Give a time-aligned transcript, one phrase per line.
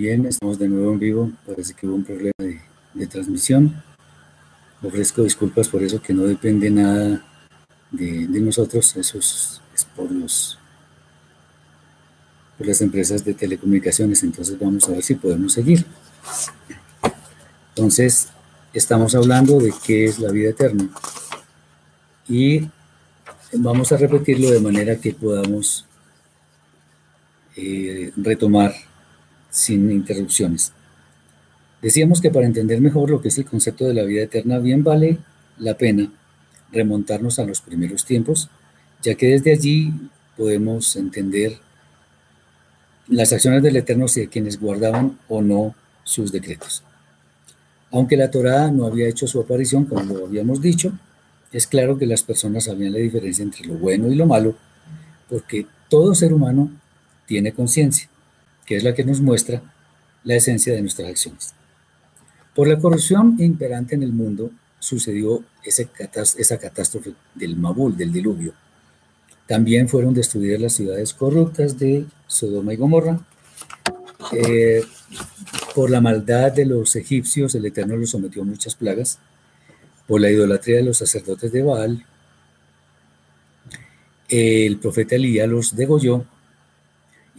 [0.00, 1.30] Bien, estamos de nuevo en vivo.
[1.46, 2.32] Parece que hubo un problema
[2.94, 3.82] de, transmisión.
[4.82, 7.22] Ofrezco disculpas por eso, que no depende nada
[7.90, 8.96] de, nosotros.
[8.96, 9.60] Eso es,
[9.94, 10.58] por, los,
[12.56, 14.22] por las empresas de telecomunicaciones.
[14.22, 15.84] Entonces vamos a ver si podemos seguir.
[17.74, 18.28] Entonces,
[18.72, 20.88] estamos hablando de qué es la vida eterna.
[22.26, 22.66] Y
[23.52, 25.84] vamos a repetirlo de manera que podamos
[27.54, 28.72] eh, retomar
[29.50, 30.72] sin interrupciones.
[31.82, 34.84] Decíamos que para entender mejor lo que es el concepto de la vida eterna, bien
[34.84, 35.18] vale
[35.58, 36.10] la pena
[36.72, 38.48] remontarnos a los primeros tiempos,
[39.02, 39.92] ya que desde allí
[40.36, 41.58] podemos entender
[43.08, 46.84] las acciones del Eterno de quienes guardaban o no sus decretos.
[47.90, 50.92] Aunque la Torá no había hecho su aparición, como lo habíamos dicho,
[51.50, 54.54] es claro que las personas sabían la diferencia entre lo bueno y lo malo,
[55.28, 56.70] porque todo ser humano
[57.26, 58.09] tiene conciencia
[58.70, 59.60] que es la que nos muestra
[60.22, 61.54] la esencia de nuestras acciones.
[62.54, 68.54] Por la corrupción imperante en el mundo sucedió esa catástrofe del Mabul, del diluvio.
[69.48, 73.18] También fueron destruidas las ciudades corruptas de Sodoma y Gomorra.
[74.30, 74.84] Eh,
[75.74, 79.18] por la maldad de los egipcios, el Eterno los sometió a muchas plagas.
[80.06, 82.06] Por la idolatría de los sacerdotes de Baal,
[84.28, 86.24] el profeta Elías los degolló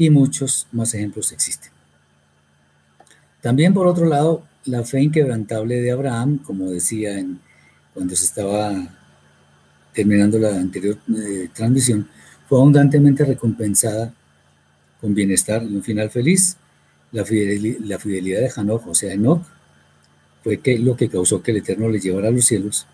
[0.01, 1.71] y muchos más ejemplos existen.
[3.39, 7.39] También por otro lado, la fe inquebrantable de Abraham, como decía en,
[7.93, 8.73] cuando se estaba
[9.93, 12.09] terminando la anterior eh, transmisión,
[12.49, 14.11] fue abundantemente recompensada
[14.99, 16.57] con bienestar y un final feliz.
[17.11, 19.43] La fidelidad, de Hanok, o sea, Enoch,
[20.43, 22.87] fue que, lo que causó que el Eterno le llevara a los cielos.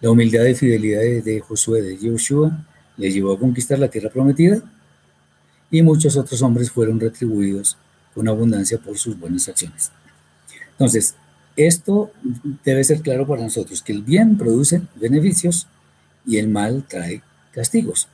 [0.00, 2.64] La humildad y fidelidad de, de Josué, de Joshua,
[2.96, 4.62] le llevó a conquistar la tierra prometida
[5.78, 7.76] y muchos otros hombres fueron retribuidos
[8.14, 9.90] con abundancia por sus buenas acciones.
[10.70, 11.14] Entonces,
[11.56, 12.10] esto
[12.64, 15.66] debe ser claro para nosotros, que el bien produce beneficios
[16.26, 17.22] y el mal trae
[17.52, 18.08] castigos.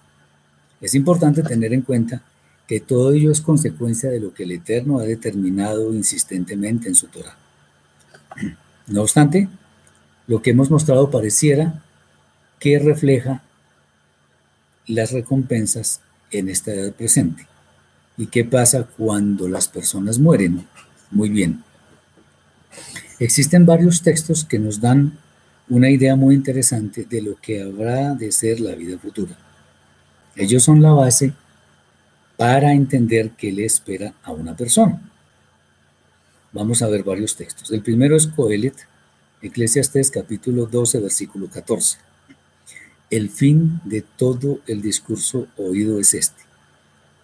[0.80, 2.22] Es importante tener en cuenta
[2.66, 7.06] que todo ello es consecuencia de lo que el Eterno ha determinado insistentemente en su
[7.08, 7.36] Torah.
[8.88, 9.48] No obstante,
[10.26, 11.82] lo que hemos mostrado pareciera
[12.58, 13.42] que refleja
[14.86, 16.00] las recompensas
[16.32, 17.46] en esta edad presente.
[18.16, 20.66] ¿Y qué pasa cuando las personas mueren?
[21.10, 21.62] Muy bien.
[23.18, 25.18] Existen varios textos que nos dan
[25.68, 29.36] una idea muy interesante de lo que habrá de ser la vida futura.
[30.36, 31.32] Ellos son la base
[32.36, 35.00] para entender qué le espera a una persona.
[36.52, 37.70] Vamos a ver varios textos.
[37.70, 38.74] El primero es Coelet,
[39.40, 41.98] Eclesiastes capítulo 12, versículo 14.
[43.10, 46.42] El fin de todo el discurso oído es este.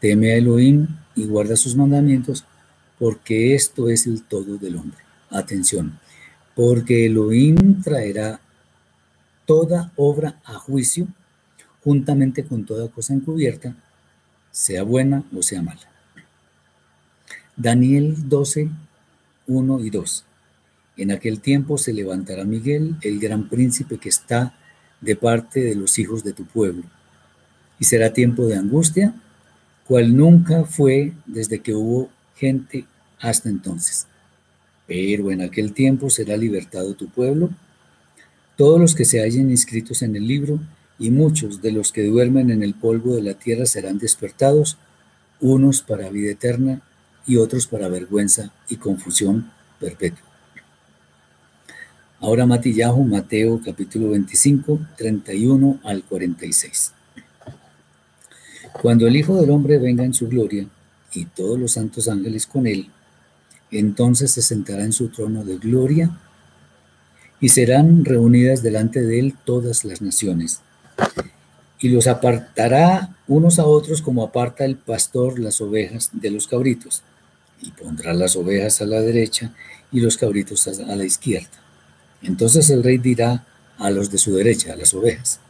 [0.00, 2.44] Teme a Elohim y guarda sus mandamientos,
[2.98, 4.98] porque esto es el todo del hombre.
[5.30, 5.98] Atención,
[6.54, 8.40] porque Elohim traerá
[9.46, 11.08] toda obra a juicio,
[11.82, 13.74] juntamente con toda cosa encubierta,
[14.50, 15.80] sea buena o sea mala.
[17.56, 18.70] Daniel 12,
[19.46, 20.24] 1 y 2.
[20.98, 24.54] En aquel tiempo se levantará Miguel, el gran príncipe que está
[25.00, 26.84] de parte de los hijos de tu pueblo.
[27.78, 29.14] Y será tiempo de angustia,
[29.88, 32.84] cual nunca fue desde que hubo gente
[33.18, 34.06] hasta entonces.
[34.86, 37.50] Pero en aquel tiempo será libertado tu pueblo,
[38.56, 40.60] todos los que se hallen inscritos en el libro,
[40.98, 44.76] y muchos de los que duermen en el polvo de la tierra serán despertados,
[45.40, 46.82] unos para vida eterna
[47.26, 50.26] y otros para vergüenza y confusión perpetua.
[52.20, 56.97] Ahora Matillahu, Mateo capítulo 25, 31 al 46.
[58.80, 60.66] Cuando el Hijo del Hombre venga en su gloria
[61.12, 62.88] y todos los santos ángeles con él,
[63.70, 66.16] entonces se sentará en su trono de gloria
[67.40, 70.60] y serán reunidas delante de él todas las naciones.
[71.80, 77.02] Y los apartará unos a otros como aparta el pastor las ovejas de los cabritos.
[77.60, 79.52] Y pondrá las ovejas a la derecha
[79.90, 81.48] y los cabritos a la izquierda.
[82.22, 83.44] Entonces el rey dirá
[83.78, 85.40] a los de su derecha, a las ovejas,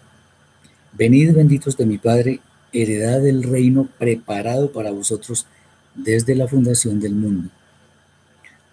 [0.93, 2.41] venid benditos de mi Padre,
[2.73, 5.47] heredad del reino preparado para vosotros
[5.95, 7.51] desde la fundación del mundo.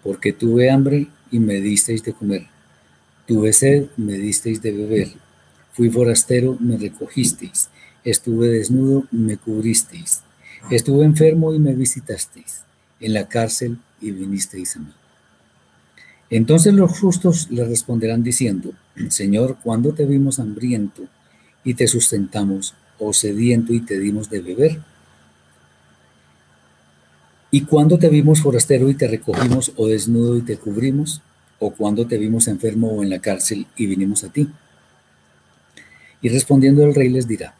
[0.02, 2.46] Porque tuve hambre y me disteis de comer,
[3.26, 5.08] tuve sed, me disteis de beber,
[5.72, 7.68] fui forastero, me recogisteis,
[8.04, 10.22] estuve desnudo, me cubristeis,
[10.70, 12.62] estuve enfermo y me visitasteis,
[13.00, 14.92] en la cárcel y vinisteis a mí.
[16.30, 18.72] Entonces los justos le responderán diciendo,
[19.08, 21.02] Señor, ¿cuándo te vimos hambriento
[21.64, 24.80] y te sustentamos, o sediento y te dimos de beber?
[27.50, 31.22] ¿Y cuándo te vimos forastero y te recogimos o desnudo y te cubrimos?
[31.58, 34.48] ¿O cuándo te vimos enfermo o en la cárcel y vinimos a ti?
[36.20, 37.54] Y respondiendo el rey les dirá,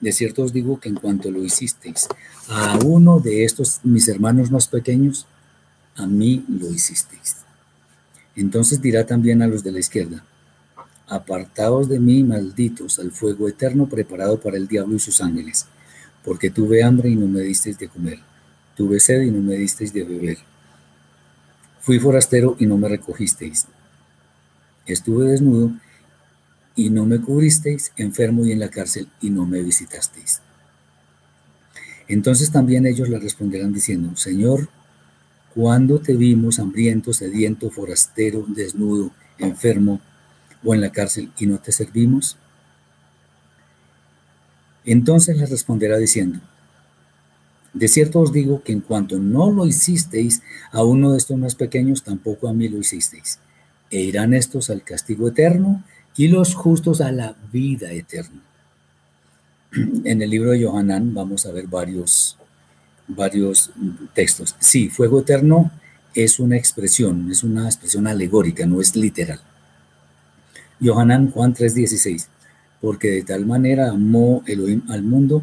[0.00, 2.08] de cierto os digo que en cuanto lo hicisteis
[2.48, 5.26] a uno de estos mis hermanos más pequeños,
[5.96, 7.36] a mí lo hicisteis.
[8.34, 10.24] Entonces dirá también a los de la izquierda,
[11.10, 15.66] apartaos de mí, malditos, al fuego eterno preparado para el diablo y sus ángeles,
[16.24, 18.20] porque tuve hambre y no me disteis de comer,
[18.76, 20.38] tuve sed y no me disteis de beber,
[21.80, 23.66] fui forastero y no me recogisteis,
[24.86, 25.72] estuve desnudo
[26.76, 30.40] y no me cubristeis, enfermo y en la cárcel, y no me visitasteis.
[32.06, 34.68] Entonces también ellos le responderán diciendo, Señor,
[35.54, 40.00] ¿cuándo te vimos hambriento, sediento, forastero, desnudo, enfermo
[40.64, 42.36] o en la cárcel y no te servimos?
[44.84, 46.40] Entonces les responderá diciendo,
[47.72, 50.42] de cierto os digo que en cuanto no lo hicisteis
[50.72, 53.38] a uno de estos más pequeños, tampoco a mí lo hicisteis.
[53.90, 55.84] E irán estos al castigo eterno
[56.16, 58.42] y los justos a la vida eterna.
[60.04, 62.36] En el libro de Johanán vamos a ver varios,
[63.06, 63.70] varios
[64.14, 64.56] textos.
[64.58, 65.70] Sí, fuego eterno
[66.14, 69.40] es una expresión, es una expresión alegórica, no es literal.
[70.82, 72.28] Johanán Juan 3:16,
[72.80, 75.42] porque de tal manera amó Elohim al mundo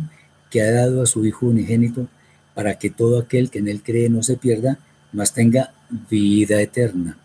[0.50, 2.08] que ha dado a su Hijo unigénito
[2.56, 4.80] para que todo aquel que en él cree no se pierda,
[5.14, 5.74] mas tenga
[6.10, 7.18] vida eterna.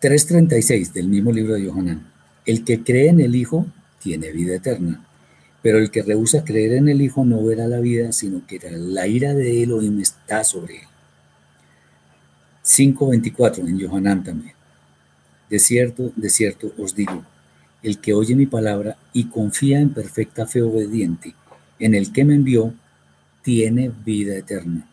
[0.00, 2.06] 3.36 del mismo libro de Johanán.
[2.46, 3.66] El que cree en el Hijo
[4.02, 5.04] tiene vida eterna,
[5.62, 9.06] pero el que rehúsa creer en el Hijo no verá la vida, sino que la
[9.06, 10.89] ira de Elohim está sobre él.
[12.70, 14.54] 5.24 en Johanán también.
[15.48, 17.24] De cierto, de cierto os digo,
[17.82, 21.34] el que oye mi palabra y confía en perfecta fe obediente
[21.80, 22.72] en el que me envió,
[23.42, 24.86] tiene vida eterna.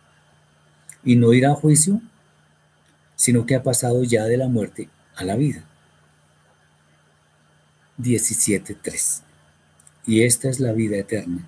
[1.04, 2.02] Y no irá a juicio,
[3.16, 5.64] sino que ha pasado ya de la muerte a la vida.
[8.00, 9.22] 17.3.
[10.08, 11.48] Y esta es la vida eterna,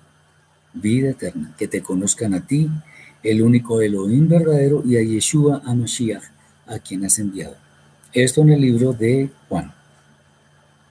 [0.74, 2.70] vida eterna, que te conozcan a ti,
[3.22, 6.22] el único Elohim verdadero, y a Yeshua a Mashiach,
[6.66, 7.56] a quien has enviado.
[8.12, 9.72] Esto en el libro de Juan,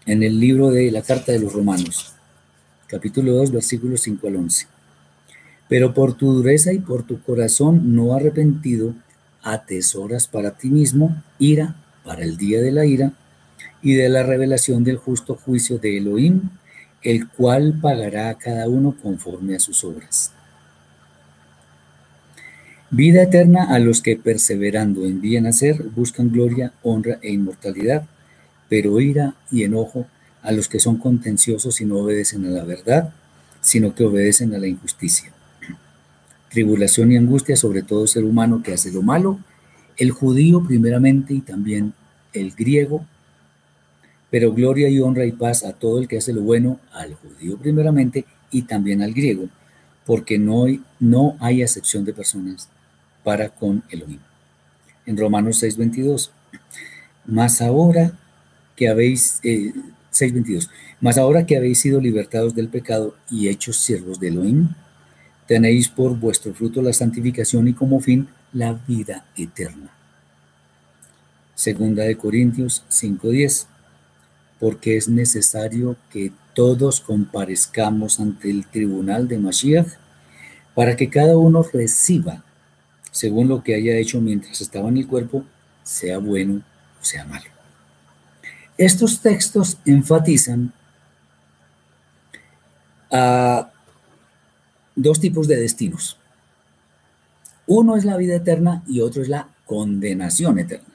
[0.05, 2.13] en el libro de la carta de los romanos,
[2.87, 4.67] capítulo 2, versículos 5 al 11.
[5.67, 8.93] Pero por tu dureza y por tu corazón no arrepentido,
[9.43, 13.13] atesoras para ti mismo ira para el día de la ira
[13.81, 16.49] y de la revelación del justo juicio de Elohim,
[17.01, 20.33] el cual pagará a cada uno conforme a sus obras.
[22.91, 28.07] Vida eterna a los que perseverando en bien hacer buscan gloria, honra e inmortalidad,
[28.67, 30.07] pero ira y enojo
[30.41, 33.13] a los que son contenciosos y no obedecen a la verdad,
[33.61, 35.31] sino que obedecen a la injusticia.
[36.49, 39.39] Tribulación y angustia sobre todo ser humano que hace lo malo,
[39.97, 41.93] el judío primeramente y también
[42.33, 43.05] el griego,
[44.31, 47.55] pero gloria y honra y paz a todo el que hace lo bueno, al judío
[47.59, 49.47] primeramente y también al griego,
[50.07, 52.67] porque no hay, no hay acepción de personas
[53.29, 54.17] para con Elohim.
[55.05, 56.31] En Romanos 6:22,
[57.27, 58.13] más ahora
[58.75, 60.69] que habéis, 6:22, eh,
[60.99, 64.69] más ahora que habéis sido libertados del pecado y hechos siervos de Elohim,
[65.45, 69.91] tenéis por vuestro fruto la santificación y como fin la vida eterna
[71.53, 73.67] Segunda de Corintios 5:10,
[74.59, 79.99] porque es necesario que todos comparezcamos ante el tribunal de Mashiach
[80.73, 82.43] para que cada uno reciba
[83.11, 85.43] según lo que haya hecho mientras estaba en el cuerpo,
[85.83, 86.61] sea bueno
[87.01, 87.45] o sea malo.
[88.77, 90.71] Estos textos enfatizan
[93.11, 93.71] a
[94.95, 96.17] dos tipos de destinos.
[97.67, 100.87] Uno es la vida eterna y otro es la condenación eterna.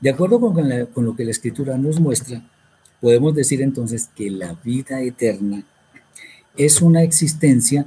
[0.00, 0.68] De acuerdo con,
[1.06, 2.42] lo que la escritura nos muestra,
[3.00, 5.64] podemos decir entonces que la vida eterna
[6.56, 7.86] es una existencia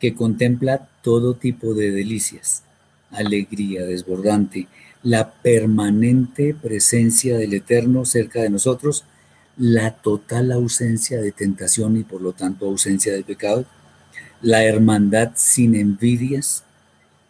[0.00, 2.62] que contempla todo tipo de delicias,
[3.10, 4.68] alegría desbordante,
[5.02, 9.04] la permanente presencia del Eterno cerca de nosotros,
[9.56, 13.64] la total ausencia de tentación y por lo tanto ausencia de pecado,
[14.42, 16.64] la hermandad sin envidias,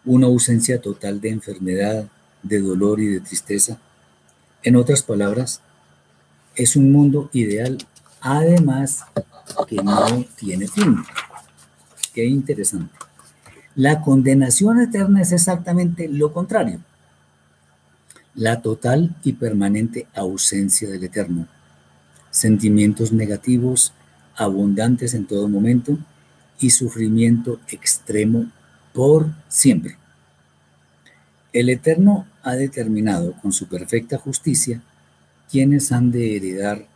[0.04, 2.08] una ausencia total de enfermedad,
[2.42, 3.78] de dolor y de tristeza,
[4.62, 5.60] en otras palabras,
[6.56, 7.78] es un mundo ideal,
[8.20, 9.04] además
[9.68, 10.96] que no tiene fin.
[12.16, 12.94] Qué interesante.
[13.74, 16.80] La condenación eterna es exactamente lo contrario.
[18.34, 21.46] La total y permanente ausencia del eterno.
[22.30, 23.92] Sentimientos negativos,
[24.34, 25.98] abundantes en todo momento,
[26.58, 28.50] y sufrimiento extremo
[28.94, 29.98] por siempre.
[31.52, 34.80] El Eterno ha determinado con su perfecta justicia
[35.50, 36.86] quienes han de heredar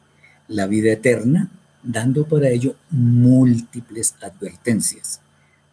[0.49, 1.50] la vida eterna,
[1.83, 5.21] dando para ello múltiples advertencias,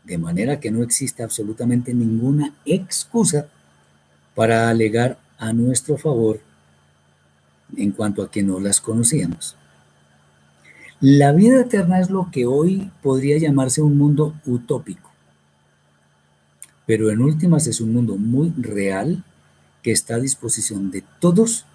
[0.04, 3.48] de manera que no existe absolutamente ninguna excusa
[4.36, 6.40] para alegar a nuestro favor
[7.76, 9.56] en cuanto a que no las conocíamos.
[11.00, 15.12] La vida eterna es lo que hoy podría llamarse un mundo utópico,
[16.86, 19.24] pero en últimas es un mundo muy real
[19.84, 21.66] que está a disposición de todos,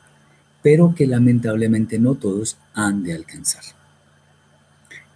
[0.62, 3.62] pero que lamentablemente no todos han de alcanzar.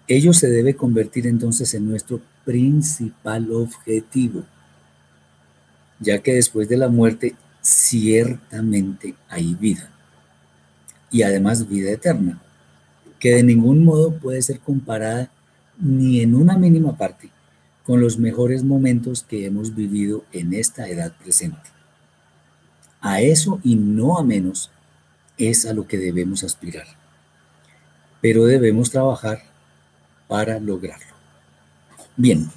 [0.08, 4.44] Ello se debe convertir entonces en nuestro principal objetivo,
[5.98, 9.90] ya que después de la muerte ciertamente hay vida
[11.10, 12.40] y además vida eterna,
[13.18, 15.30] que de ningún modo puede ser comparada
[15.78, 17.30] ni en una mínima parte
[17.84, 21.70] con los mejores momentos que hemos vivido en esta edad presente.
[23.00, 24.70] A eso y no a menos
[25.38, 26.86] es a lo que debemos aspirar,
[28.20, 29.55] pero debemos trabajar
[30.28, 31.14] para lograrlo.
[32.16, 32.48] Bien,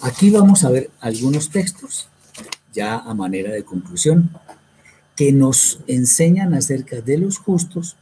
[0.00, 2.08] aquí vamos a ver algunos textos,
[2.72, 4.30] ya a manera de conclusión,
[5.16, 7.96] que nos enseñan acerca de los justos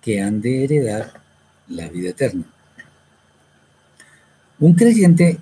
[0.00, 1.22] que han de heredar
[1.68, 2.44] la vida eterna.
[4.58, 5.38] Un creyente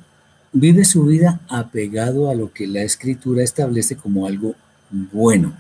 [0.53, 4.55] vive su vida apegado a lo que la escritura establece como algo
[4.91, 5.57] bueno.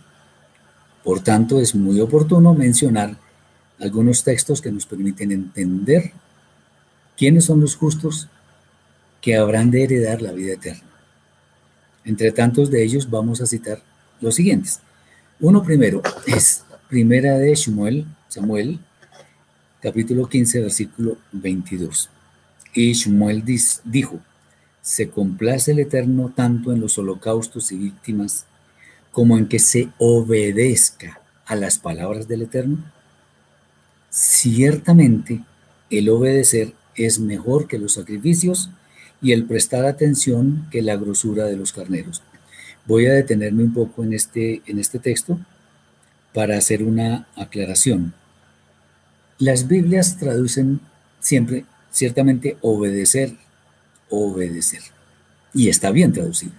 [1.04, 3.16] Por tanto, es muy oportuno mencionar
[3.78, 6.12] algunos textos que nos permiten entender
[7.20, 8.30] quiénes son los justos
[9.20, 10.88] que habrán de heredar la vida eterna.
[12.02, 13.82] Entre tantos de ellos vamos a citar
[14.22, 14.80] los siguientes.
[15.38, 18.80] Uno primero es Primera de Samuel, Samuel,
[19.82, 22.08] capítulo 15, versículo 22.
[22.72, 24.18] Y Samuel dijo,
[24.80, 28.46] se complace el Eterno tanto en los holocaustos y víctimas
[29.12, 32.78] como en que se obedezca a las palabras del Eterno.
[34.08, 35.44] Ciertamente,
[35.90, 38.70] el obedecer es mejor que los sacrificios
[39.22, 42.22] y el prestar atención que la grosura de los carneros.
[42.86, 45.38] Voy a detenerme un poco en este, en este texto
[46.32, 48.14] para hacer una aclaración.
[49.38, 50.80] Las Biblias traducen
[51.18, 53.36] siempre, ciertamente, obedecer,
[54.08, 54.80] obedecer.
[55.54, 56.52] Y está bien traducido.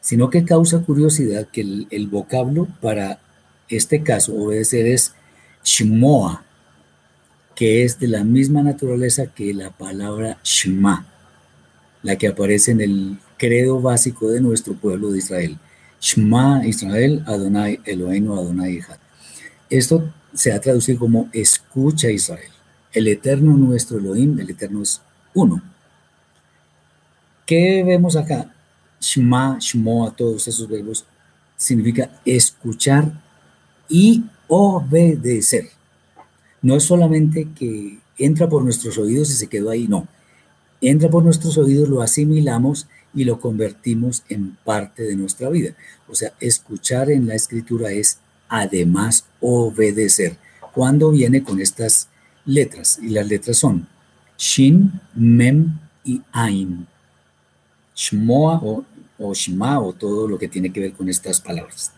[0.00, 3.20] Sino que causa curiosidad que el, vocablo para
[3.68, 5.14] este caso, obedecer, es
[5.64, 6.44] shmoa,
[7.54, 11.06] que es de la misma naturaleza que la palabra shma,
[12.02, 15.58] la que aparece en el credo básico de nuestro pueblo de Israel.
[16.00, 18.98] Shema Israel, Adonai Eloheinu, Adonai Echad.
[19.70, 22.50] Esto se ha traducido como escucha Israel.
[22.92, 25.00] El eterno nuestro Elohim, el eterno es
[25.32, 25.62] uno.
[27.46, 28.52] ¿Qué vemos acá?
[29.00, 31.04] Shema, Shmoa, todos esos verbos
[31.56, 33.10] significa escuchar
[33.88, 35.70] y obedecer.
[36.64, 40.08] No es solamente que entra por nuestros oídos y se quedó ahí, no.
[40.80, 45.74] Entra por nuestros oídos, lo asimilamos y lo convertimos en parte de nuestra vida.
[46.08, 48.16] O sea, escuchar en la escritura es
[48.48, 50.38] además obedecer.
[50.72, 52.08] Cuando viene con estas
[52.46, 53.86] letras, y las letras son
[54.38, 56.86] Shin, Mem y Ain.
[57.94, 58.86] Shmoa o,
[59.18, 61.92] o o todo lo que tiene que ver con estas palabras.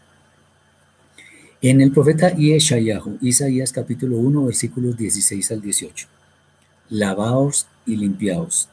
[1.62, 6.06] En el profeta Yeshayahu, Isaías capítulo 1, versículos 16 al 18.
[6.90, 8.68] Lavaos y limpiaos,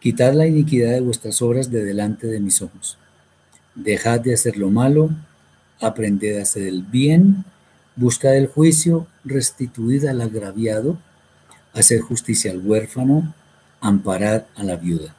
[0.00, 2.98] Quitad la iniquidad de vuestras obras de delante de mis ojos.
[3.76, 5.10] Dejad de hacer lo malo,
[5.80, 7.44] aprended a hacer el bien,
[7.94, 10.98] buscad el juicio, restituid al agraviado,
[11.72, 13.32] hacer justicia al huérfano,
[13.80, 15.14] amparad a la viuda.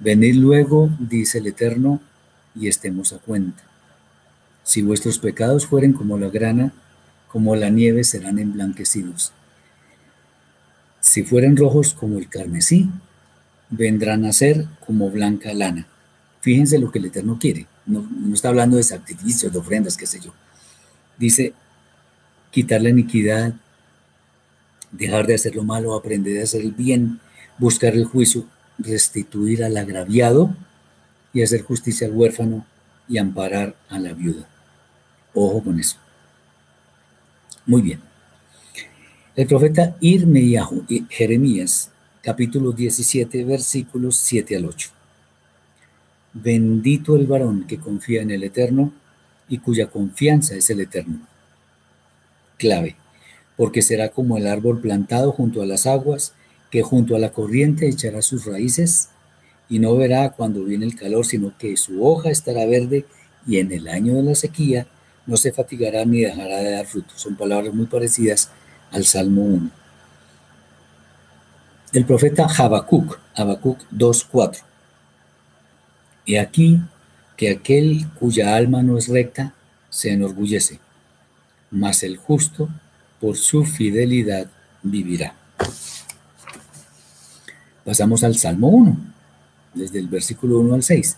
[0.00, 2.02] Venid luego, dice el Eterno,
[2.54, 3.71] y estemos a cuenta.
[4.64, 6.72] Si vuestros pecados fueren como la grana,
[7.28, 9.32] como la nieve serán emblanquecidos.
[11.00, 12.90] Si fueren rojos como el carmesí,
[13.70, 15.86] vendrán a ser como blanca lana.
[16.40, 17.66] Fíjense lo que el Eterno quiere.
[17.86, 20.32] No, está hablando de sacrificios, de ofrendas, qué sé yo.
[21.18, 21.54] Dice,
[22.50, 23.54] quitar la iniquidad,
[24.92, 27.20] dejar de hacer lo malo, aprender a hacer el bien,
[27.58, 28.46] buscar el juicio,
[28.78, 30.54] restituir al agraviado
[31.32, 32.66] y hacer justicia al huérfano
[33.08, 34.48] y amparar a la viuda.
[35.34, 35.96] Ojo con eso.
[37.66, 38.00] Muy bien.
[39.34, 41.90] El profeta Irmeiahu, Jeremías,
[42.22, 44.90] capítulo 17, versículos 7 al 8.
[46.34, 48.92] Bendito el varón que confía en el Eterno
[49.48, 51.26] y cuya confianza es el Eterno.
[52.58, 52.96] Clave,
[53.56, 56.34] porque será como el árbol plantado junto a las aguas
[56.70, 59.10] que junto a la corriente echará sus raíces
[59.68, 63.06] y no verá cuando viene el calor, sino que su hoja estará verde
[63.46, 64.86] y en el año de la sequía
[65.26, 67.14] no se fatigará ni dejará de dar fruto.
[67.16, 68.50] Son palabras muy parecidas
[68.90, 69.70] al Salmo 1.
[71.92, 74.62] El profeta Habacuc, Habacuc 2.4.
[76.24, 76.80] Y aquí
[77.36, 79.52] que aquel cuya alma no es recta
[79.90, 80.78] se enorgullece,
[81.70, 82.68] mas el justo
[83.20, 84.46] por su fidelidad
[84.82, 85.34] vivirá.
[87.84, 88.96] Pasamos al Salmo 1,
[89.74, 91.16] desde el versículo 1 al 6.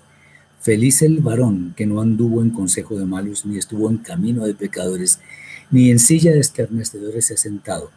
[0.65, 4.55] Feliz el varón que no anduvo en consejo de malos, ni estuvo en camino de
[4.55, 5.21] pecadores,
[5.71, 7.91] ni en silla de escarnecedores se ha sentado,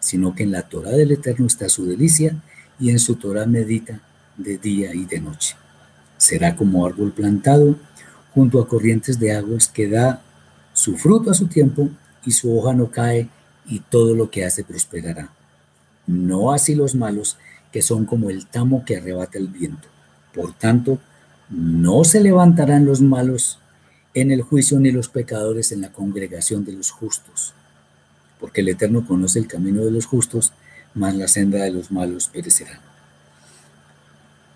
[0.00, 2.36] sino que en la Torah del Eterno está su delicia,
[2.78, 4.02] y en su Torah medita
[4.36, 5.56] de día y de noche.
[6.18, 7.78] Será como árbol plantado
[8.34, 10.20] junto a corrientes de aguas que da
[10.74, 11.88] su fruto a su tiempo
[12.26, 13.30] y su hoja no cae
[13.64, 15.30] y todo lo que hace prosperará.
[16.06, 17.38] No así los malos,
[17.72, 19.88] que son como el tamo que arrebata el viento.
[20.34, 20.98] Por tanto,
[21.50, 23.58] no se levantarán los malos
[24.14, 27.52] en el juicio ni los pecadores en la congregación de los justos,
[28.40, 30.52] porque el Eterno conoce el camino de los justos,
[30.94, 32.80] mas la senda de los malos perecerá.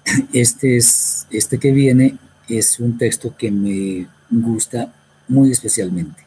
[0.33, 2.17] Este, es, este que viene
[2.49, 4.93] es un texto que me gusta
[5.27, 6.25] muy especialmente,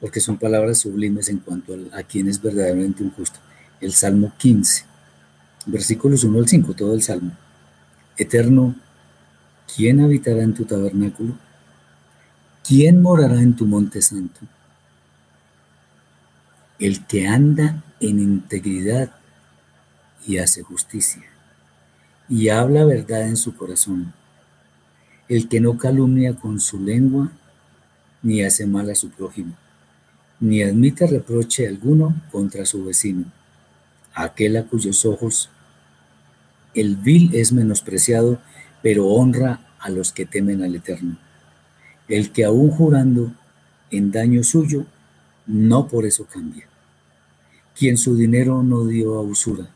[0.00, 3.38] porque son palabras sublimes en cuanto a, a es verdaderamente un justo.
[3.80, 4.84] El Salmo 15,
[5.66, 7.32] versículos 1 al 5, todo el Salmo.
[8.16, 8.74] Eterno,
[9.72, 11.36] ¿quién habitará en tu tabernáculo?
[12.66, 14.40] ¿Quién morará en tu monte santo?
[16.78, 19.10] El que anda en integridad
[20.26, 21.22] y hace justicia,
[22.28, 24.12] y habla verdad en su corazón.
[25.28, 27.30] El que no calumnia con su lengua,
[28.22, 29.54] ni hace mal a su prójimo,
[30.40, 33.24] ni admite reproche alguno contra su vecino,
[34.14, 35.50] aquel a cuyos ojos
[36.74, 38.40] el vil es menospreciado,
[38.84, 41.16] pero honra a los que temen al Eterno.
[42.06, 43.32] El que aún jurando
[43.90, 44.84] en daño suyo,
[45.46, 46.68] no por eso cambia.
[47.74, 49.70] Quien su dinero no dio a usura,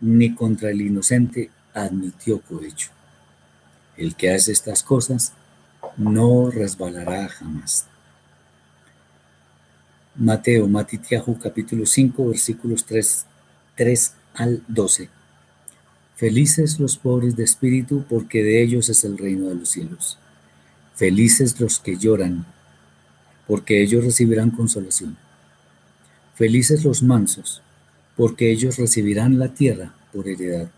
[0.00, 2.90] ni contra el inocente admitió cohecho.
[3.96, 5.32] El que hace estas cosas
[5.96, 7.86] no resbalará jamás.
[10.14, 13.26] Mateo, Matitiahu, capítulo 5, versículos 3,
[13.74, 15.21] 3 al 12.
[16.16, 20.18] Felices los pobres de espíritu, porque de ellos es el reino de los cielos.
[20.94, 22.46] Felices los que lloran,
[23.46, 25.16] porque ellos recibirán consolación.
[26.34, 27.62] Felices los mansos,
[28.16, 30.70] porque ellos recibirán la tierra por heredad.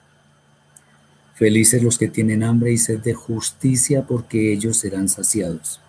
[1.35, 5.81] Felices los que tienen hambre y sed de justicia, porque ellos serán saciados.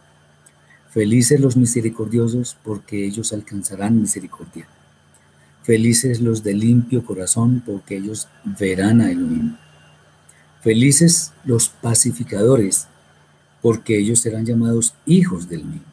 [0.89, 4.67] Felices los misericordiosos, porque ellos alcanzarán misericordia.
[5.65, 9.57] Felices los de limpio corazón, porque ellos verán a Elohim.
[10.61, 12.87] Felices los pacificadores,
[13.63, 15.87] porque ellos serán llamados hijos del mismo.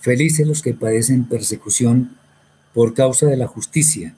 [0.00, 2.16] Felices los que padecen persecución
[2.72, 4.14] por causa de la justicia,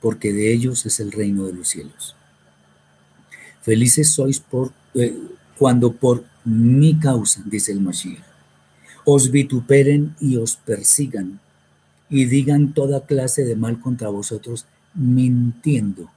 [0.00, 2.16] porque de ellos es el reino de los cielos.
[3.60, 5.14] Felices sois por, eh,
[5.58, 8.25] cuando por mi causa, dice el Mashiach,
[9.08, 11.38] os vituperen y os persigan
[12.10, 16.10] y digan toda clase de mal contra vosotros, mintiendo.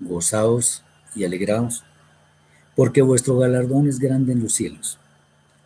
[0.00, 0.84] Gozaos
[1.16, 1.82] y alegraos,
[2.76, 4.98] porque vuestro galardón es grande en los cielos,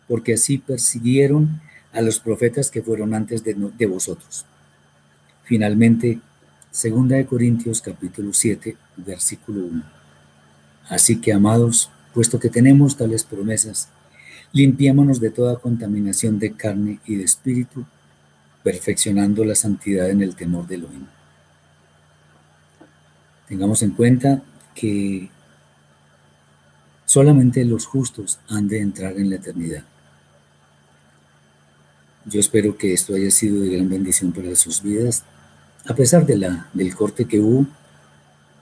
[0.07, 4.45] porque así persiguieron a los profetas que fueron antes de, vosotros.
[5.43, 6.21] Finalmente,
[6.71, 9.83] segunda de Corintios capítulo 7, versículo 1.
[10.87, 13.89] Así que, amados, puesto que tenemos tales promesas,
[14.51, 17.85] Limpiémonos de toda contaminación de carne y de espíritu,
[18.63, 21.05] perfeccionando la santidad en el temor de Elohim.
[23.47, 24.41] Tengamos en cuenta
[24.75, 25.29] que
[27.05, 29.83] solamente los justos han de entrar en la eternidad.
[32.25, 35.23] Yo espero que esto haya sido de gran bendición para sus vidas.
[35.87, 37.65] A pesar de la, del corte que hubo,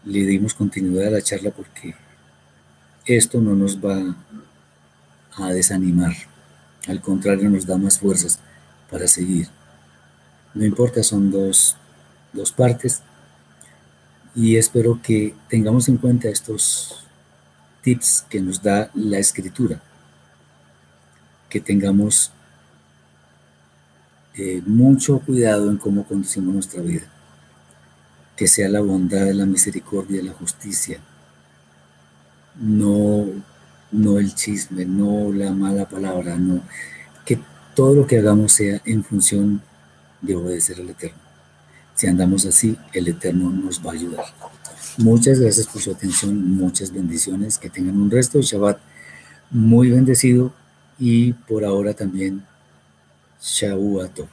[0.05, 1.95] le dimos continuidad a la charla porque
[3.05, 4.15] esto no nos va
[5.37, 6.13] a desanimar.
[6.87, 8.39] Al contrario, nos da más fuerzas
[8.89, 9.47] para seguir.
[10.53, 11.77] No importa, son dos,
[12.33, 13.01] dos partes.
[14.35, 17.05] Y espero que tengamos en cuenta estos
[17.81, 19.81] tips que nos da la escritura.
[21.49, 22.31] Que tengamos
[24.35, 27.07] eh, mucho cuidado en cómo conducimos nuestra vida.
[28.35, 30.99] Que sea la bondad, la misericordia, la justicia.
[32.59, 33.25] No
[33.91, 36.61] no el chisme, no la mala palabra, no.
[37.25, 37.39] Que
[37.75, 39.61] todo lo que hagamos sea en función
[40.21, 41.17] de obedecer al Eterno.
[41.95, 44.25] Si andamos así, el Eterno nos va a ayudar.
[44.97, 48.79] Muchas gracias por su atención, muchas bendiciones, que tengan un resto de Shabbat
[49.51, 50.53] muy bendecido
[50.99, 52.43] y por ahora también
[53.41, 54.27] Shavuot.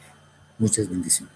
[0.58, 1.33] Muchas bendiciones.